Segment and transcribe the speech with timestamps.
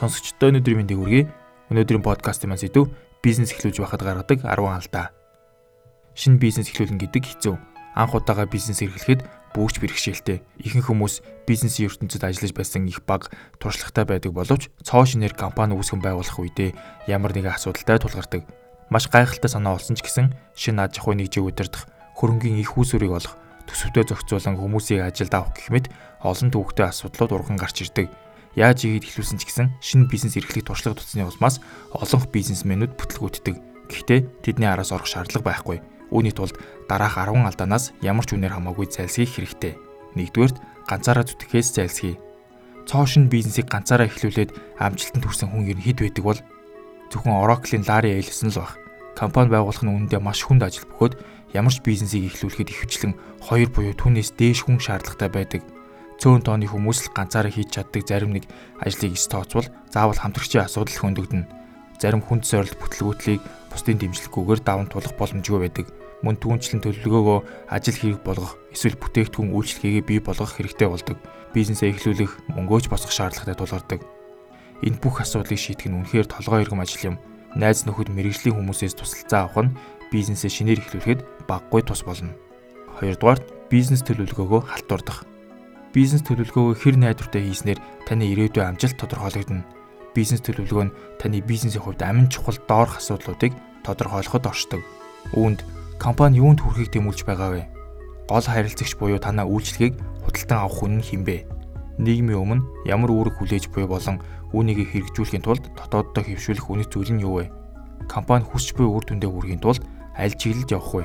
[0.00, 1.28] Сонсогчдоо өнөөдрийн мэндийг хүргэе.
[1.68, 2.88] Өнөөдрийн подкастын маань зэдв
[3.20, 5.12] бизнес эхлүүлж байхад гаргадаг 10 алдаа.
[6.16, 7.60] Шинэ бизнес эхлүүлнэ гэдэг хэцүү.
[8.00, 10.40] Анх удаага бизнес эрхлэхэд бүүч бэрхшээлтэй.
[10.56, 13.28] Ихэнх хүмүүс бизнесийн ертөнцид ажиллаж байсан их баг
[13.60, 16.72] туршлагатай байдаг боловч цоо шинээр компани үүсгэн байгуулах үедээ
[17.12, 18.48] ямар нэгэн асуудалтай тулгардаг.
[18.88, 21.84] Маш гайхалтай санаа болсон ч гэсэн шинэ аж ахуй нэгжийг удирдах,
[22.16, 23.36] хөрөнгийн их үүсвэрийг олох,
[23.68, 25.86] төсөвтэй зохицуулан хүмүүсийг ажилд авах гэх мэт
[26.24, 28.08] олон төвөгтэй асуудлууд урган гарч ирдэг
[28.58, 31.62] яаж ийгээд эхлүүлсэн ч гэсэн шинэ бизнес эрхлэх туршлага тутасны улмаас
[31.94, 33.56] олон бизнесмэнүүд бүтлгүүддэг.
[33.90, 35.78] Гэхдээ тэдний араас орох шаардлага байхгүй.
[36.10, 36.58] Үүний тулд
[36.90, 39.78] дараах 10 алдаанаас ямар ч үнээр хамаагүй зайлсхийх хэрэгтэй.
[40.18, 40.58] Нэгдүгээрт
[40.90, 42.18] ганцаараа зүтгэхээс зайлсхий.
[42.90, 44.50] Цоо шинэ бизнесийг ганцаараа эхлүүлээд
[44.82, 46.40] амжилтанд хүрсэн хүн ер нь хэд байдаг бол
[47.14, 48.74] зөвхөн Oracle-ийн Larry Ellison л баг.
[49.14, 51.14] Компани байгуулах нь үнэндээ маш хүнд ажил бөгөөд
[51.54, 53.14] ямар ч бизнесийг эхлүүлэхэд ихэвчлэн
[53.46, 55.62] 2 буюу түүнээс дээш хүн шаардлагатай байдаг
[56.20, 58.44] цөөн тооны хүмүүс л ганцаараа хийж чаддаг зарим нэг
[58.76, 61.48] ажлыг эс тооцвол заавал хамтрагчийн асуудал хөндөгдөнө.
[61.96, 63.40] Зарим хүнд сорилт бүтлгүүтлийг
[63.72, 65.88] бусдын дэмжлэггүйгээр даван тулах боломжгүй байдаг.
[66.20, 71.16] Мөн түүнчлэн төлөвлөгөөгөө ажил хэрэг болгох эсвэл бүтээгдэхүүн үйлчлэгээ бий болгох хэрэгтэй болдог.
[71.56, 74.00] Бизнесээ эхлүүлэх мөнгөөч босгох шаардлагатай тулгардаг.
[74.84, 77.20] Энэ бүх асуудлыг шийдэх нь үнэхээр толгой иргэм ажил юм.
[77.56, 79.76] Найз нөхөд мэрэгжлийн хүмүүсээс тусалцаа авах нь
[80.12, 82.36] бизнесээ шинээр эхлүүлэхэд баггүй тус болно.
[83.00, 83.40] Хоёрдугаар
[83.72, 85.29] бизнес төлөвлөгөөгөө халтурдах
[85.90, 89.66] бизнес төлөвлөгөөгөө хэр найдвартай хийснээр таны ирээдүйн амжилт тодорхойлогдно.
[90.14, 93.50] Бизнес төлөвлөгөө нь таны бизнесийн хувьд амин чухал доорх асуудлуудыг
[93.82, 94.82] тодорхойлоход оршдог.
[95.34, 95.66] Үүнд
[95.98, 97.62] компани юунд хүрэхийг тэмүүлж байгаа вэ?
[98.30, 101.50] Гол харилцагч буюу танаа үйлчлэгийг худалдан авах хүн нь хинбэ?
[101.98, 104.22] Нийгмийн өмнө ямар үүрэг хүлээж буй болон
[104.54, 107.50] үүнийг хэрэгжүүлэхийн тулд дотооддоо хэвшүүлэх үнэт зүйл нь юу вэ?
[108.06, 109.82] Компани хүсч буй үр дүндээ хүрэхийн тулд
[110.14, 111.04] аль чиглэлд явах вэ?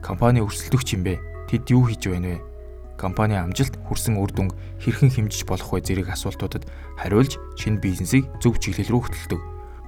[0.00, 1.20] Компани өрсөлдөгч юм бэ?
[1.52, 2.53] Тэд юу хийж байна вэ?
[2.96, 6.64] Компани амжилт хүрсэн үр дүнг хэрхэн хэмжиж болох вэ зэрэг асуултуудад
[6.98, 9.40] хариулж шинэ бизнесийг зөв чиглэл рүү хөтэлдэг.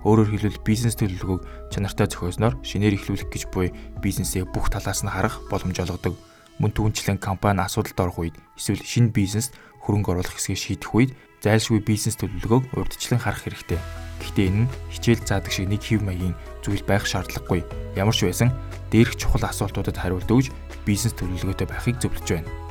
[0.06, 1.42] Өөрөөр хэлбэл бизнес төлөвлөгөөг
[1.74, 6.14] чанартай зохиосноор шинээр эхлүүлэх гэж буй бизнесээ бүх талаас нь харах боломж олгодог.
[6.62, 11.10] Мөн түүнчлэн компани асуудалд орох үед эсвэл шинэ бизнест хөрөнгө оруулах хэсгийг шийдэх үед
[11.42, 13.78] зайлшгүй бизнес төлөвлөгөөг урьдчилан харах хэрэгтэй.
[14.22, 16.34] Гэхдээ энэ нь хичээл заадаг шиг нэг хэв маягийн
[16.64, 17.60] зүйл байх шаардлагагүй.
[17.94, 18.50] Ямар ч байсан
[18.90, 20.50] дээрх чухал асуултуудад хариулт өгж
[20.88, 22.65] бизнес төлөвлөгөөтэй байхыг зөвлөж байна.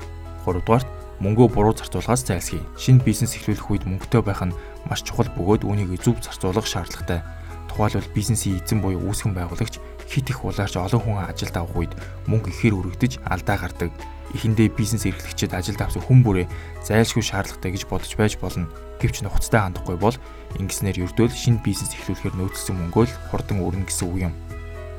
[0.46, 0.88] 3 дугаарт
[1.20, 2.62] мөнгөө буруу зарцуулахаас зайлсхий.
[2.78, 4.54] Шинэ бизнес эхлүүлэх үед мөнгөтэй байх нь
[4.86, 7.24] маш чухал бөгөөд үүнийг зөв зарцуулах шаардлагатай.
[7.72, 9.80] Тухайлбал бизнесийн эзэн буюу үүсгэн байгуулагч
[10.12, 11.94] хит их улаарч олон хүн ажилд авах үед
[12.28, 13.92] мөнгө ихээр өргөдөж алдаа гардаг.
[14.36, 16.48] Эхэндээ бизнес эрхлэгчид ажилд авсан хүн бүрээ
[16.84, 18.68] зайлшгүй шаардлагатай гэж бодож байж болно.
[19.00, 20.16] Гэвч нухацтай хандахгүй бол
[20.60, 24.34] ингэснээр ердөөл шинэ бизнес эхлүүлэхээр нөөцлсөн мөнгөө л хурдан өрнө гэсэн үг юм.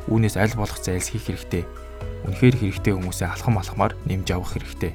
[0.08, 1.64] Үүнээс аль болох зайлсхийх хэрэгтэй.
[2.24, 4.92] Үнэхээр хэрэгтэй хүмүүсээ алхам алхмаар нэмж авах хэрэгтэй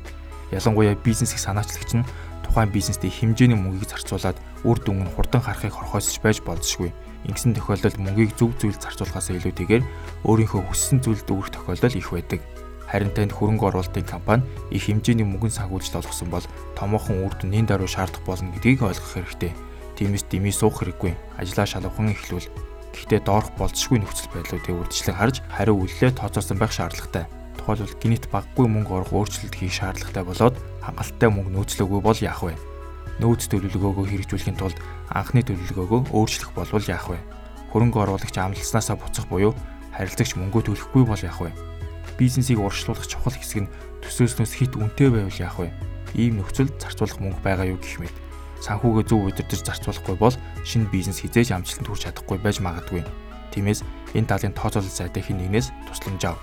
[0.51, 2.07] Ялангуяа бизнесийг санаачлагч нь
[2.43, 4.35] тухайн бизнестэй хэмжээний мөнгийг зарцуулаад
[4.67, 6.91] үр дүн нь хурдан харахыг хорхоосч байж болзошгүй.
[7.31, 9.83] Ингэсэн тохиолдолд мөнгийг зөв зүйлд зарцуулахаас илүүтэйгээр
[10.27, 12.43] өөрийнхөө хүссэн зүйлд өгөх тохиолдол их байдаг.
[12.91, 14.43] Харин танд хөрөнгө оруулалтын компани
[14.75, 16.45] их хэмжээний мөнгөнд санхүүжилт олгосон бол
[16.75, 19.55] томоохон үр дүн нэн даруй шаардах болно гэдгийг ойлгох хэрэгтэй.
[19.95, 21.15] Тиймээс дэмий суух хэрэггүй.
[21.39, 22.51] Ажлаа шалгавхан эхлүүл.
[22.91, 27.23] Гэхдээ доорх болцсогүй нөхцөл байдлуудыг үрдчлэн харж хариу үйлдэлээ тооцоосон байх шаардлагатай
[27.61, 32.57] тухайлбал гинт баггүй мөнгө орох өөрчлөлт хийх шаардлагатай болоод хангалттай мөнгө нөөцлөөгүй бол яах вэ?
[33.21, 34.77] Нөөц төлөвлөгөөгөө хэрэгжүүлэхийн тулд
[35.13, 37.21] анхны төлөвлөгөөгөө өөрчлөх болвол яах вэ?
[37.69, 39.53] Хөрөнгө оруулагч амлалцнаасаа буцах буюу
[39.93, 41.53] харилцагч мөнгөө төлөхгүй бол яах вэ?
[42.17, 45.69] Бизнесийг урьдчилуулах чухал хэсэг нь төсөөснөөс хит үнэтэй байвал яах вэ?
[46.17, 48.15] Ийм нөхцөлд зарцуулах мөнгө байгаа юу гэх мэт.
[48.65, 50.35] Санхүүгээ зөв удирдах зарцуулахгүй бол
[50.65, 53.05] шинэ бизнес хизээж амжилтанд хүрч чадахгүй байж магадгүй.
[53.53, 53.81] Тиймээс
[54.13, 56.37] энэ талын тооцоолол сайтай хин нэгнээс тусламж ав.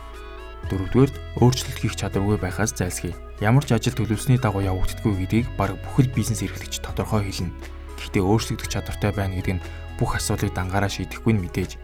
[0.66, 3.14] Дөрөвдүгээр өөрчлөлт хийх чадваргүй байхаас зайлсхий.
[3.38, 7.54] Ямар ч ажил төлөвлөсний дагуу явагддаггүй гэдгийг баг бүхэл бизнес эрхлэгч тодорхой хэлнэ.
[7.96, 9.64] Гэхдээ өөрчлөгдөх чадвартай байна гэдэг нь
[9.96, 11.78] бүх асуудлыг дангаараа шийдэхгүй нь мэдээж.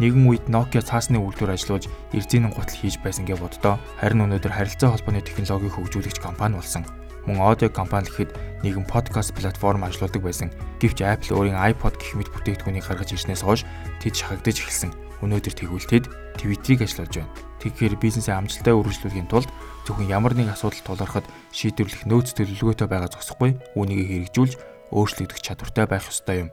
[0.00, 3.76] Нэгэн үед Nokia цаасны үйлдвэр ажиллуулж эрзэнийн гутал хийж байсан гэж боддоо.
[4.00, 6.88] Харин өнөөдөр харилцаа холбооны технологиг хөгжүүлэгч компани болсон.
[7.28, 10.48] Мөн аудио компани гэхэд нэгэн подкаст платформ ажилладаг байсан.
[10.80, 13.68] Гэвч Apple өөрийн iPod гэх мэт бүтээгдэхүүнийг гаргаж ирснээс хойш
[14.00, 14.90] тэд шахагдаж эхэлсэн.
[15.20, 16.04] Өнөөдөр тэгвэл тэд
[16.40, 17.49] Twitter-ийг ажиллаж байна.
[17.60, 19.52] Тэгэхээр бизнесээ амжилттай үргэлжлүүлэхийн тулд
[19.84, 24.54] зөвхөн ямар нэг асуудал тулгархад шийдвэрлэх нөөц төлөвлөгөөтэй байгаа зогсохгүй үүнийг хэрэгжүүлж
[24.96, 26.50] өөрчлөгдөх чадвартай байх ёстой юм.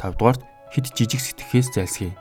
[0.00, 0.42] 5 дугаарт
[0.72, 2.12] хэд жижиг сэтгэхээс зайлсхий.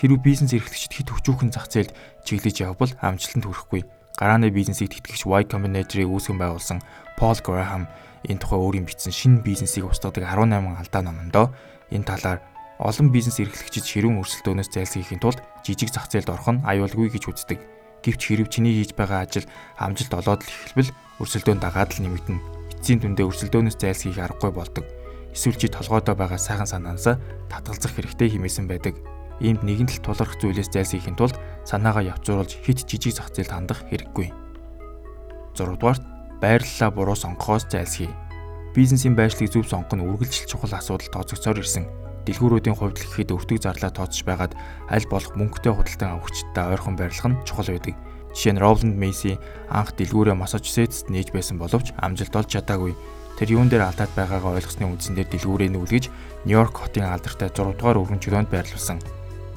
[0.00, 1.92] Хэрвээ бизнес эрхлэгчид хэд өчүүхэн зах зээлд
[2.24, 3.84] чиглэж явбал амжилтанд хүрэхгүй.
[4.16, 6.80] Гарааны бизнесийг тэтгэгч Y Combinator-ыг үүсгэн байгуулсан
[7.20, 7.84] Paul Graham
[8.24, 11.46] энэ тухай өөрийн бичсэн шинэ бизнесийг устгадаг 18 алдаа номондоо
[11.92, 12.40] энэ талаар
[12.80, 17.60] Олон бизнес эрхлэгчид ширүүн өрсөлдөөнөөс зайлсхийхийн тулд жижиг зах зээлд орох нь аюулгүй гэж үздэг.
[18.00, 19.44] Гэвч хэрв чиний хийж байгаа ажил
[19.76, 20.88] амжилт олоод л эхэлбэл
[21.20, 22.40] өрсөлдөөн дагаад л нэмэгдэнэ.
[22.72, 24.88] Эцсийн дүндээ өрсөлдөөнөөс зайлсхийх аргагүй болдог.
[25.36, 27.20] эсвэл чи толгойдоо байгаа сайхан санаанасаа
[27.52, 28.96] татгалзах хэрэгтэй хэмээсэн байдаг.
[29.44, 31.36] Иймд нэгэн тал тулгарх зүйлээс зайлсхийхийн тулд
[31.68, 34.32] санаагаа явцруулж хит жижиг зах зээлд хандах хэрэггүй.
[35.52, 36.02] 6 дугаарт
[36.40, 38.08] байрлалаа буруу сонгохоос зайлсхий.
[38.72, 42.09] Бизнесийн байршлыг зөв сонгох нь үргэлжил чухал асуудал тооцогцоор ирсэн.
[42.30, 44.54] Дэлгүүрүүдийн хувьд л гэхэд өвтөг зарлаа тооцож байгаад
[44.86, 47.98] аль болох мөнгөтэй худалдан авахчдаа ойрхон байрлах нь чухал байдаг.
[48.30, 49.34] Жишээ нь Roland Macy
[49.66, 52.94] анх дэлгүүрээ Массачусетст нээж байсан боловч амжилт олж чадаагүй.
[53.34, 56.04] Тэр юун дээр алдаад байгаагаа ойлгосны үндсэн дээр дэлгүүрээ нүүлгэж
[56.46, 59.02] Нью-Йорк хотын алдартай 6 дугаар өргөн чөлөөнд байрлуулсан.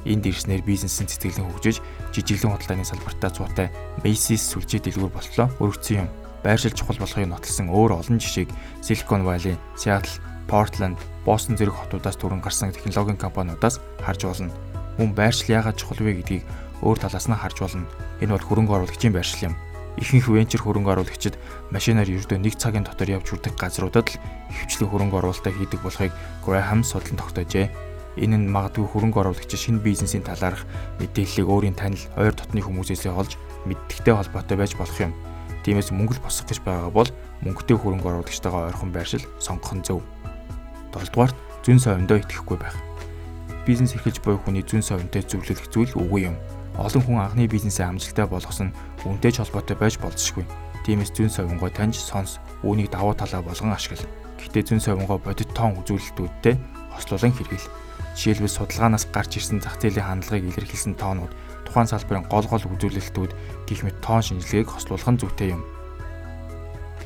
[0.02, 1.78] Энд ирснээр бизнесийн цэцгэлэн хөгжиж
[2.10, 3.70] жижиглэн худалдааны салбартаа цуутай
[4.02, 6.08] Macy's сүлжээ дэлгүүр болтлоо өргөцсөн юм
[6.42, 8.52] байршил чухал болохыг нотолсон өөр олон жишээг
[8.84, 14.52] Silicon Valley, Seattle, Portland, Boston зэрэг хотуудаас түрэн гарсан технологийн компаниудаас харж болно.
[14.98, 16.44] Мөн байршил яагаад чухал вэ гэдгийг
[16.84, 17.88] өөр талаас нь харж болно.
[18.20, 19.54] Энэ бол хөрөнгө оруулагчийн байршил юм.
[19.94, 21.38] Ихэнх венчур хөрөнгө оруулагчид
[21.70, 24.18] машинаар ердөө нэг цагийн дотор явж хүрдэг газруудад л
[24.50, 26.12] хөвчлэн хөрөнгө оруулалтаа хийдэг болохыг
[26.42, 27.70] Graham судлан тогтоожээ.
[28.18, 30.66] Энэ нь магадгүй хөрөнгө оруулагч шинэ бизнесийн талаарх
[30.98, 35.14] мэдээллийг өөрийн танил, ойр дотны хүмүүсээс олж мэддэгтэй холбоотой байж болох юм.
[35.62, 37.10] Тиймээс мөнгө л босгох гэж байгаа бол
[37.42, 40.02] мөнгөтэй хөрөнгө оруулагчтайгаа ойрхон байршил сонгох нь зөв.
[40.94, 41.36] 7 дугаарт
[41.66, 42.78] зүүн совиндоо итгэхгүй байх.
[43.66, 46.36] Бизнес эрхэлж буй хүний зүүн совинтой зөвлөлөх зүйл үгүй юм.
[46.78, 48.70] Олон хүн анхны бизнесээ амжилттай болгосон
[49.02, 50.46] үнтэй ч холбоотой байж болзошгүй.
[50.86, 54.06] Тиймээс зүүн совингоо таньж сонс, үүнийг давуу талаа болгон ашигла.
[54.38, 56.54] Гэхдээ зүүн совингоо бодит тоон үзүүлэлтүүдтэй
[56.92, 57.68] хослуулан хэрэгэл.
[58.14, 61.32] Жишээлбэл судалгаанаас гарч ирсэн зах зээлийн хандлагыг илэрхийлсэн тоонууд
[61.64, 63.32] тухайн салбарын гол гол үзүүлэлтүүд
[63.66, 65.64] гих мэт тоон шинжилгээг хослуулах нь зүйтэй юм.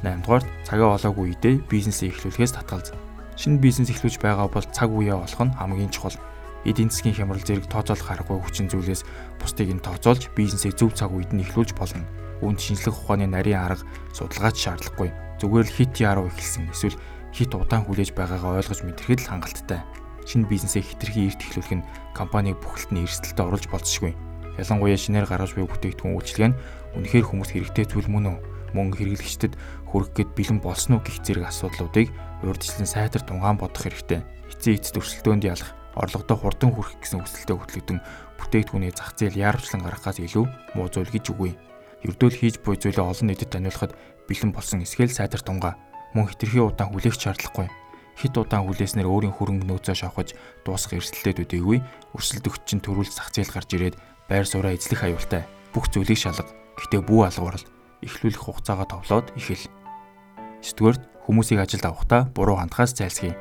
[0.03, 3.08] 8 дугаар цагаа олоогүй үедээ бизнесээ эхлүүлэхээс татгалз.
[3.39, 6.19] Шинэ бизнес эхлүүлж байгаа бол цаг үеэ олох нь хамгийн чухал.
[6.67, 9.07] Эдийн засгийн хямрал зэрэг тооцоолох аргагүй хүчин зүйлээс
[9.39, 12.03] бусдыг нь тооцоолж бизнесийг зөв цаг үед нь эхлүүлж болно.
[12.43, 15.15] Үүнд шинжлэх ухааны нарийн арга судалгаач шаардлагагүй.
[15.39, 16.99] Зүгээр л хит яруу эхэлсэн эсвэл
[17.31, 19.87] хит удаан хүлээж байгаагаа ойлгож мэдрэхэд л хангалттай.
[20.27, 21.87] Шинэ бизнесээ хитрхи эрт эхлүүлэх нь
[22.19, 24.19] компаниг бүхэлд нь эрсдэлд оруулж болзошгүй
[24.59, 26.59] Ялангуяа шинээр гаргаж буй бүтээгдэхүүн үйлчилгээ нь
[26.99, 28.39] үнэхээр хүмүүст хэрэгтэй зүйл мөн үү?
[28.77, 29.55] Мөн хэрэглэгчдэд
[29.89, 32.09] хүрэх гээд бэлэн болсон уу гэх зэрэг асуудлуудыг
[32.45, 34.21] урьдчилан сайтар тунгаан бодох хэрэгтэй.
[34.53, 37.99] Эцсийн эцэд өрсөлдөөнд ялах, орлогодоо хурдан хүрэх гэсэн хүсэлтэд хөтлөгдөн
[38.39, 40.45] бүтээгдэхүүний зах зээл яарвчлан гаргахаас илүү
[40.77, 41.53] муу зүйл гэж үгүй.
[42.05, 43.97] Ердөөл хийж буй зүйлээ олон нийтэд таниулахад
[44.31, 45.75] бэлэн болсон эсгээл сайтар тунгаа.
[46.15, 47.69] Мөн хитрхи удаан хүлээх шаардлагагүй
[48.19, 50.35] хит удаан хүлээснээр өөрийн хөрөнгө нөөцөө шавхаж
[50.67, 51.79] дуусах эрсдэлтэй үдээгүй
[52.19, 53.95] өрсөлдөгч чинь төрүүл зах зээл гарч ирээд
[54.27, 55.47] байр сууриа эзлэх аюултай.
[55.71, 56.51] Бүх зүйлийг шалга.
[56.83, 57.63] Гэтэ бүү алгуурал
[58.03, 59.67] эхлүүлэх хугацаагаа товлоод ихэл.
[60.63, 60.97] 9-р
[61.27, 63.35] хүмүүсийг ажилд авахдаа буруу хандхаас зайлсхий.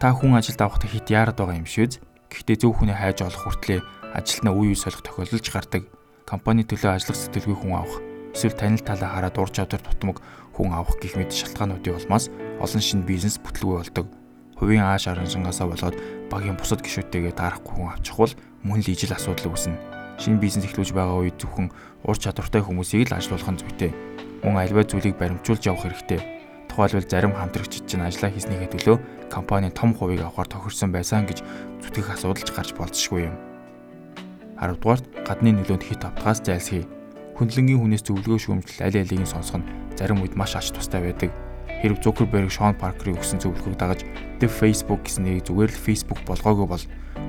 [0.00, 2.00] Та хүн ажилд авахдаа хит яарад байгаа юм шивэз.
[2.32, 3.82] Гэхдээ зөв хүнээ хайж олох хүртлээр
[4.16, 5.82] ажилтнаа үе үе солих тохиолдолж гардаг.
[6.24, 8.00] Компани төлөө ажиллах сэтгэлгүй хүн авах
[8.32, 10.24] эсвэл танил талаа хараад ур чадвар тутмаг
[10.56, 12.32] хүн авах гэх мэт шалтгаануудын улмаас
[12.64, 14.06] олон шинэ бизнес бүтлгүй болдог.
[14.56, 15.96] Хувийн ааш араншингаасаа болоод
[16.32, 18.32] багийн бусад гишүүдтэйгээ таарахгүй хүн авчих бол
[18.64, 21.74] мөн л ижил асуудал үүснэ шинэ бизнес эхлүүлж байгаа үед зөвхөн
[22.06, 23.90] ур чадвартай хүмүүсийг л ажилуулах нь зүйтэй.
[24.46, 26.22] Мөн альва зүйлийг баримжуулж явах хэрэгтэй.
[26.70, 28.96] Тухайлбал зарим хамтрагчид чинь ажиллаа хийснийхээ төлөө
[29.34, 31.42] компанийн том хувийг авахар тохирсон байсан гэж
[31.82, 33.36] зүтгэх асуудалч гарч болцсохгүй юм.
[34.62, 36.86] 10 дугаарт гадны нөлөөнд хит автгаас зайлсхий.
[37.34, 39.68] Хөндлөнгийн хүнээс зөвлөгөө шүүмжлэл аль алийг сонсох нь
[39.98, 41.34] зарим үед маш ач тустай байдаг.
[41.82, 44.06] Хэрв Zuckerberg Sean Parker-ийн өгсөн зөвлөгөөг дагаж
[44.38, 46.84] The Facebook гэсэн нэрийг зүгээр л Facebook болгоогүй бол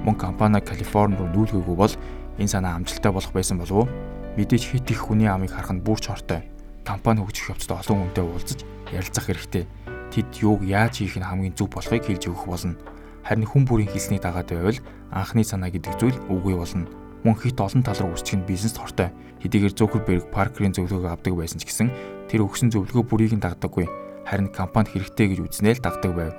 [0.06, 1.94] мөн компани Калифорни руу нүүлгээгүй бол
[2.38, 3.90] энэ санаа амжилттай болох байсан болов уу?
[4.38, 6.42] Мэдээж хит их хүний амыг харах нь бүр ч хортой.
[6.82, 8.60] Компани хөгжих явцад олон хүнтэй уулзаж
[8.90, 9.70] ярилцах хэрэгтэй.
[10.10, 12.78] Тэд юуг яаж хийх нь хамгийн зөв болохыг хэлж өгөх болно.
[13.22, 14.80] Харин хүн бүрийн хэлснийг дагаад байвал
[15.14, 16.90] анхны санаа гэдэг зүйл үгүй болно.
[17.22, 19.14] Мөн хит олон тал руу үржих нь бизнест хортой.
[19.46, 21.88] Хэдийгээр Zuckerberg Parker-ийн зөвлөгөөг авдаг байсан ч гэсэн
[22.28, 23.88] тэр өгсөн зөвлөгөө бүрийг нь дагдаггүй.
[24.26, 26.34] Харин компанид хэрэгтэй гэж үзнээл дагдаг байв.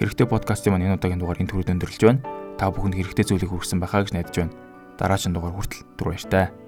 [0.00, 2.24] Хэрэгтэй подкастын маань энэ удаагийн дугаарыг төрөд өндөрлөж байна
[2.60, 4.56] та бүхэнд хэрэгтэй зүйлийг хүргэсэн байхаа гэж найдаж байна.
[5.00, 6.59] Дараагийн дугаар хүртэл түр баяр таа.